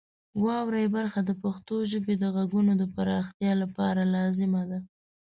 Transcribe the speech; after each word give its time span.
واورئ 0.43 0.85
برخه 0.95 1.19
د 1.23 1.31
پښتو 1.43 1.75
ژبې 1.91 2.13
د 2.19 2.23
غږونو 2.35 2.73
د 2.77 2.83
پراختیا 2.95 3.51
لپاره 3.63 4.01
لازمه 4.15 4.63
ده. 4.69 4.79